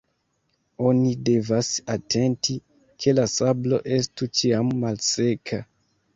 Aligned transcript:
Oni 0.91 1.11
devas 1.29 1.69
atenti, 1.97 2.57
ke 3.05 3.15
la 3.19 3.27
sablo 3.35 3.81
estu 4.01 4.31
ĉiam 4.41 4.75
malseka. 4.83 5.63